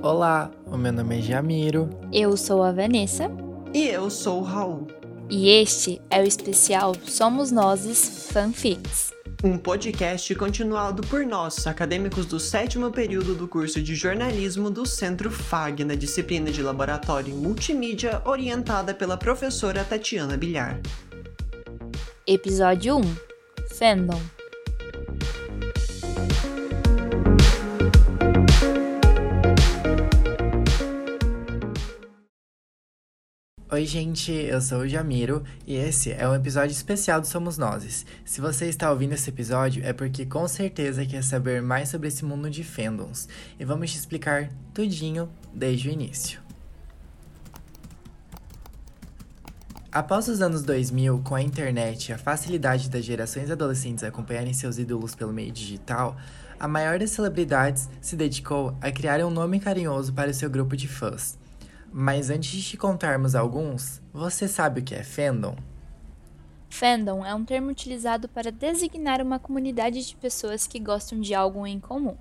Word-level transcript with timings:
Olá, 0.00 0.52
o 0.64 0.76
meu 0.76 0.92
nome 0.92 1.18
é 1.18 1.20
Jamiro. 1.22 1.90
Eu 2.12 2.36
sou 2.36 2.62
a 2.62 2.70
Vanessa. 2.70 3.28
E 3.74 3.88
eu 3.88 4.08
sou 4.08 4.40
o 4.40 4.44
Raul. 4.44 4.86
E 5.28 5.48
este 5.50 6.00
é 6.08 6.20
o 6.20 6.24
especial 6.24 6.94
Somos 7.04 7.50
Nozes 7.50 8.28
Fanfics. 8.30 9.12
Um 9.42 9.58
podcast 9.58 10.32
continuado 10.36 11.02
por 11.02 11.26
nós, 11.26 11.66
acadêmicos 11.66 12.26
do 12.26 12.38
sétimo 12.38 12.92
período 12.92 13.34
do 13.34 13.48
curso 13.48 13.82
de 13.82 13.96
jornalismo 13.96 14.70
do 14.70 14.86
Centro 14.86 15.32
FAG, 15.32 15.82
na 15.82 15.96
disciplina 15.96 16.52
de 16.52 16.62
Laboratório 16.62 17.34
em 17.34 17.36
Multimídia, 17.36 18.22
orientada 18.24 18.94
pela 18.94 19.16
professora 19.16 19.82
Tatiana 19.82 20.36
Bilhar. 20.36 20.80
Episódio 22.24 22.98
1 22.98 23.02
Fandom 23.76 24.37
Oi, 33.70 33.84
gente, 33.84 34.32
eu 34.32 34.62
sou 34.62 34.78
o 34.78 34.88
Jamiro 34.88 35.44
e 35.66 35.76
esse 35.76 36.10
é 36.10 36.26
um 36.26 36.34
episódio 36.34 36.72
especial 36.72 37.20
do 37.20 37.26
Somos 37.26 37.58
Nozes. 37.58 38.06
Se 38.24 38.40
você 38.40 38.64
está 38.66 38.90
ouvindo 38.90 39.12
esse 39.12 39.28
episódio 39.28 39.84
é 39.84 39.92
porque 39.92 40.24
com 40.24 40.48
certeza 40.48 41.04
quer 41.04 41.22
saber 41.22 41.60
mais 41.60 41.90
sobre 41.90 42.08
esse 42.08 42.24
mundo 42.24 42.48
de 42.48 42.64
fandoms 42.64 43.28
e 43.60 43.66
vamos 43.66 43.92
te 43.92 43.98
explicar 43.98 44.48
tudinho 44.72 45.28
desde 45.52 45.90
o 45.90 45.92
início. 45.92 46.40
Após 49.92 50.28
os 50.28 50.40
anos 50.40 50.62
2000, 50.62 51.18
com 51.18 51.34
a 51.34 51.42
internet 51.42 52.08
e 52.08 52.12
a 52.14 52.18
facilidade 52.18 52.88
das 52.88 53.04
gerações 53.04 53.50
adolescentes 53.50 54.02
acompanharem 54.02 54.54
seus 54.54 54.78
ídolos 54.78 55.14
pelo 55.14 55.34
meio 55.34 55.52
digital, 55.52 56.16
a 56.58 56.66
maior 56.66 56.98
das 56.98 57.10
celebridades 57.10 57.86
se 58.00 58.16
dedicou 58.16 58.74
a 58.80 58.90
criar 58.90 59.22
um 59.26 59.30
nome 59.30 59.60
carinhoso 59.60 60.10
para 60.10 60.30
o 60.30 60.34
seu 60.34 60.48
grupo 60.48 60.74
de 60.74 60.88
fãs. 60.88 61.36
Mas 61.92 62.30
antes 62.30 62.50
de 62.50 62.62
te 62.62 62.76
contarmos 62.76 63.34
alguns, 63.34 64.00
você 64.12 64.46
sabe 64.46 64.80
o 64.80 64.84
que 64.84 64.94
é 64.94 65.02
fandom? 65.02 65.56
Fandom 66.68 67.24
é 67.24 67.34
um 67.34 67.44
termo 67.44 67.70
utilizado 67.70 68.28
para 68.28 68.52
designar 68.52 69.22
uma 69.22 69.38
comunidade 69.38 70.06
de 70.06 70.14
pessoas 70.16 70.66
que 70.66 70.78
gostam 70.78 71.18
de 71.18 71.34
algo 71.34 71.66
em 71.66 71.80
comum, 71.80 72.16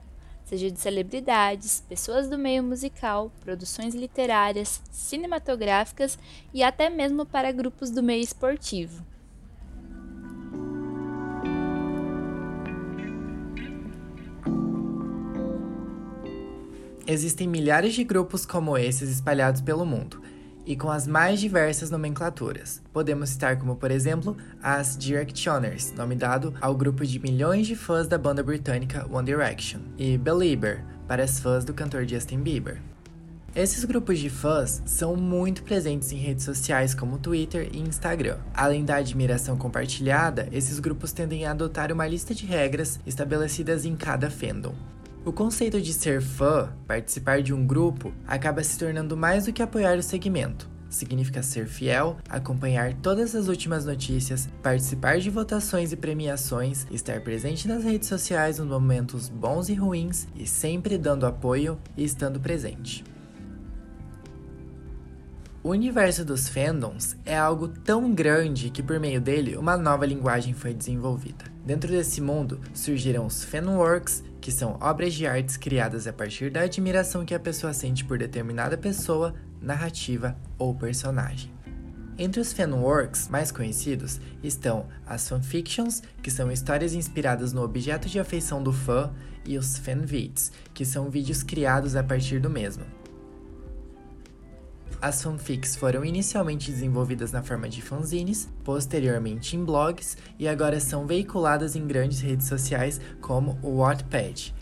seja 0.46 0.72
de 0.72 0.80
celebridades, 0.80 1.84
pessoas 1.88 2.30
do 2.30 2.38
meio 2.38 2.64
musical, 2.64 3.32
produções 3.42 3.94
literárias, 3.94 4.82
cinematográficas 4.90 6.18
e 6.54 6.64
até 6.64 6.90
mesmo 6.90 7.26
para 7.26 7.52
grupos 7.52 7.92
do 7.92 8.02
meio 8.02 8.24
esportivo. 8.24 9.06
Existem 17.10 17.48
milhares 17.48 17.94
de 17.94 18.04
grupos 18.04 18.46
como 18.46 18.78
esses 18.78 19.10
espalhados 19.10 19.62
pelo 19.62 19.86
mundo, 19.86 20.22
e 20.66 20.76
com 20.76 20.92
as 20.92 21.08
mais 21.08 21.40
diversas 21.40 21.90
nomenclaturas. 21.90 22.82
Podemos 22.92 23.30
citar 23.30 23.58
como, 23.58 23.78
por 23.78 23.92
exemplo, 23.92 24.36
as 24.62 24.98
Directioners, 24.98 25.94
nome 25.94 26.16
dado 26.16 26.54
ao 26.60 26.76
grupo 26.76 27.06
de 27.06 27.18
milhões 27.18 27.66
de 27.66 27.78
fãs 27.78 28.10
da 28.10 28.18
banda 28.18 28.44
britânica 28.44 29.08
One 29.10 29.26
Direction, 29.26 29.80
e 29.98 30.18
Belieber, 30.18 30.84
para 31.08 31.24
as 31.24 31.40
fãs 31.40 31.64
do 31.64 31.74
cantor 31.74 32.06
Justin 32.06 32.42
Bieber. 32.42 32.82
Esses 33.56 33.86
grupos 33.86 34.20
de 34.20 34.30
fãs 34.30 34.84
são 34.86 35.16
muito 35.16 35.64
presentes 35.64 36.12
em 36.12 36.18
redes 36.18 36.44
sociais 36.44 36.94
como 36.94 37.18
Twitter 37.18 37.70
e 37.72 37.80
Instagram. 37.80 38.38
Além 38.54 38.84
da 38.84 38.98
admiração 38.98 39.56
compartilhada, 39.56 40.50
esses 40.52 40.78
grupos 40.78 41.14
tendem 41.14 41.46
a 41.46 41.52
adotar 41.52 41.90
uma 41.90 42.06
lista 42.06 42.36
de 42.36 42.46
regras 42.46 43.00
estabelecidas 43.06 43.86
em 43.86 43.96
cada 43.96 44.30
fandom. 44.30 44.76
O 45.28 45.34
conceito 45.34 45.82
de 45.82 45.92
ser 45.92 46.22
fã, 46.22 46.72
participar 46.88 47.42
de 47.42 47.54
um 47.54 47.68
grupo, 47.68 48.14
acaba 48.26 48.64
se 48.64 48.80
tornando 48.80 49.18
mais 49.18 49.46
do 49.46 49.52
que 49.52 49.62
apoiar 49.62 49.98
o 49.98 50.02
segmento. 50.02 50.70
Significa 50.90 51.44
ser 51.44 51.68
fiel, 51.68 52.16
acompanhar 52.30 52.94
todas 52.94 53.36
as 53.36 53.50
últimas 53.50 53.84
notícias, 53.84 54.48
participar 54.64 55.20
de 55.20 55.30
votações 55.30 55.92
e 55.92 55.98
premiações, 55.98 56.88
estar 56.90 57.20
presente 57.20 57.68
nas 57.68 57.84
redes 57.84 58.08
sociais 58.08 58.58
nos 58.58 58.70
momentos 58.70 59.28
bons 59.28 59.68
e 59.68 59.74
ruins 59.74 60.30
e 60.34 60.48
sempre 60.48 60.98
dando 60.98 61.26
apoio 61.26 61.78
e 61.98 62.06
estando 62.06 62.40
presente. 62.40 63.04
O 65.68 65.72
universo 65.72 66.24
dos 66.24 66.48
fandoms 66.48 67.18
é 67.26 67.38
algo 67.38 67.68
tão 67.68 68.16
grande 68.16 68.70
que 68.70 68.82
por 68.82 69.02
meio 69.02 69.20
dele 69.20 69.58
uma 69.58 69.76
nova 69.76 70.06
linguagem 70.06 70.54
foi 70.54 70.74
desenvolvida. 70.74 71.44
Dentro 71.66 71.92
desse 71.92 72.22
mundo 72.22 72.62
surgiram 72.74 73.26
os 73.26 73.44
fanworks, 73.44 74.24
que 74.40 74.50
são 74.50 74.78
obras 74.80 75.14
de 75.14 75.28
artes 75.28 75.58
criadas 75.58 76.08
a 76.08 76.14
partir 76.14 76.50
da 76.50 76.62
admiração 76.62 77.26
que 77.26 77.36
a 77.36 77.40
pessoa 77.40 77.74
sente 77.74 78.06
por 78.06 78.18
determinada 78.18 78.78
pessoa, 78.78 79.36
narrativa 79.62 80.38
ou 80.58 80.74
personagem. 80.74 81.52
Entre 82.18 82.40
os 82.40 82.54
fanworks 82.54 83.28
mais 83.28 83.52
conhecidos 83.52 84.22
estão 84.42 84.86
as 85.06 85.28
fanfictions, 85.28 86.02
que 86.24 86.32
são 86.32 86.50
histórias 86.50 86.94
inspiradas 86.94 87.52
no 87.52 87.62
objeto 87.62 88.08
de 88.08 88.22
afeição 88.22 88.64
do 88.64 88.72
fã, 88.72 89.12
e 89.44 89.58
os 89.58 89.78
fanvids, 89.78 90.50
que 90.74 90.86
são 90.86 91.10
vídeos 91.10 91.44
criados 91.44 91.94
a 91.98 92.04
partir 92.04 92.40
do 92.40 92.50
mesmo. 92.50 92.86
As 95.00 95.22
fanfics 95.22 95.76
foram 95.76 96.04
inicialmente 96.04 96.72
desenvolvidas 96.72 97.32
na 97.32 97.44
forma 97.44 97.70
de 97.70 97.84
fanzines, 97.84 98.50
posteriormente 98.64 99.56
em 99.56 99.64
blogs 99.64 100.18
e 100.40 100.48
agora 100.48 100.80
são 100.80 101.06
veiculadas 101.06 101.76
em 101.76 101.86
grandes 101.86 102.20
redes 102.20 102.48
sociais 102.48 103.00
como 103.22 103.60
o 103.62 103.78
Wattpad. 103.78 104.56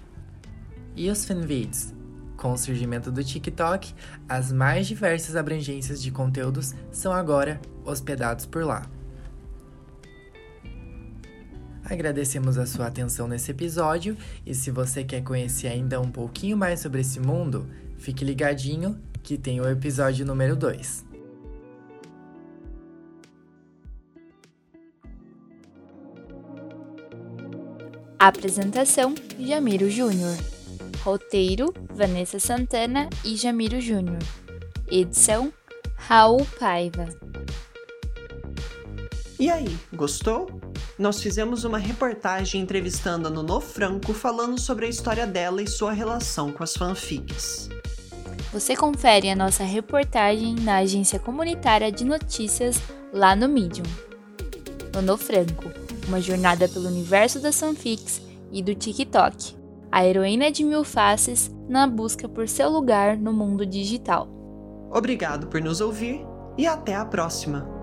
E 0.94 1.10
os 1.10 1.24
fanvids? 1.24 1.94
Com 2.36 2.52
o 2.52 2.58
surgimento 2.58 3.10
do 3.10 3.24
TikTok, 3.24 3.94
as 4.28 4.52
mais 4.52 4.88
diversas 4.88 5.38
abrangências 5.38 6.02
de 6.02 6.12
conteúdos 6.12 6.76
são 6.92 7.14
agora 7.14 7.62
hospedados 7.86 8.46
por 8.46 8.66
lá. 8.66 8.86
Agradecemos 11.86 12.58
a 12.58 12.66
sua 12.66 12.88
atenção 12.88 13.26
nesse 13.26 13.52
episódio 13.52 14.18
e 14.46 14.54
se 14.54 14.70
você 14.70 15.02
quer 15.02 15.22
conhecer 15.24 15.68
ainda 15.68 16.02
um 16.02 16.12
pouquinho 16.12 16.58
mais 16.58 16.82
sobre 16.82 17.00
esse 17.02 17.22
mundo, 17.22 17.70
fique 17.98 18.26
ligadinho 18.26 19.00
que 19.26 19.40
tem 19.40 19.60
o 19.60 19.68
episódio 19.68 20.24
número 20.24 20.56
2. 20.56 21.04
Apresentação: 28.20 29.16
Jamiro 29.40 29.90
Júnior. 29.90 30.38
Roteiro: 31.04 31.74
Vanessa 31.90 32.40
Santana 32.40 33.10
e 33.24 33.36
Jamiro 33.36 33.82
Júnior. 33.82 34.20
Edição: 34.90 35.52
Raul 35.96 36.46
Paiva. 36.60 37.08
E 39.40 39.50
aí, 39.50 39.76
gostou? 39.92 40.62
Nós 41.00 41.22
fizemos 41.22 41.64
uma 41.66 41.80
reportagem 41.80 42.62
entrevistando 42.62 43.28
a 43.28 43.32
Nono 43.32 43.60
Franco 43.60 44.14
falando 44.14 44.60
sobre 44.60 44.86
a 44.86 44.90
história 44.90 45.26
dela 45.26 45.62
e 45.62 45.68
sua 45.68 45.92
relação 45.92 46.52
com 46.52 46.64
as 46.64 46.74
fanfics. 46.74 47.70
Você 48.54 48.76
confere 48.76 49.30
a 49.30 49.36
nossa 49.36 49.64
reportagem 49.64 50.56
na 50.56 50.78
agência 50.78 51.20
comunitária 51.20 51.92
de 51.92 52.06
notícias 52.06 52.82
lá 53.12 53.36
no 53.36 53.50
Medium. 53.50 53.86
Nono 54.94 55.18
Franco, 55.18 55.72
uma 56.08 56.22
jornada 56.22 56.68
pelo 56.70 56.88
universo 56.88 57.40
das 57.40 57.60
fanfics 57.60 58.22
e 58.52 58.64
do 58.64 58.74
TikTok. 58.74 59.56
A 59.92 60.06
heroína 60.06 60.52
de 60.52 60.64
mil 60.64 60.84
faces 60.84 61.52
na 61.68 61.86
busca 61.86 62.30
por 62.30 62.48
seu 62.48 62.70
lugar 62.70 63.18
no 63.18 63.34
mundo 63.34 63.66
digital. 63.66 64.28
Obrigado 64.92 65.48
por 65.48 65.62
nos 65.62 65.82
ouvir 65.82 66.26
e 66.58 66.66
até 66.66 66.96
a 66.96 67.06
próxima! 67.06 67.75